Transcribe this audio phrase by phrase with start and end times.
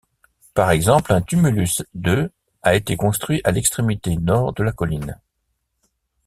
[0.55, 2.31] Par exemple, un tumulus de
[2.63, 5.19] a été construit à l'extrémité nord de la colline.